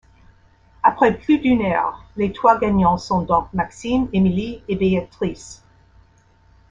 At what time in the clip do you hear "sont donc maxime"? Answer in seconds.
2.97-4.09